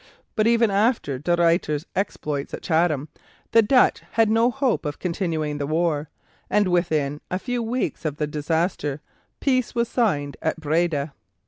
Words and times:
But 0.35 0.47
even 0.47 0.71
after 0.71 1.19
De 1.19 1.35
Ruyter's 1.35 1.85
exploits 1.95 2.55
at 2.55 2.63
Chatham 2.63 3.09
the 3.51 3.61
Dutch 3.61 4.01
had 4.13 4.31
no 4.31 4.49
hope 4.49 4.83
of 4.83 4.97
continuing 4.97 5.59
the 5.59 5.67
war, 5.67 6.09
and 6.49 6.67
within 6.69 7.21
a 7.29 7.37
few 7.37 7.61
weeks 7.61 8.03
of 8.03 8.17
the 8.17 8.25
disaster 8.25 8.99
peace 9.39 9.75
was 9.75 9.87
signed 9.89 10.37
at 10.41 10.59
Breda. 10.59 11.13